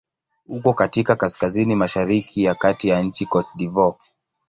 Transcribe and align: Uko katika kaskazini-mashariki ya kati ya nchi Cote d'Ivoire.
Uko 0.45 0.73
katika 0.73 1.13
kaskazini-mashariki 1.15 2.43
ya 2.43 2.55
kati 2.55 2.87
ya 2.87 3.01
nchi 3.01 3.25
Cote 3.25 3.49
d'Ivoire. 3.55 3.97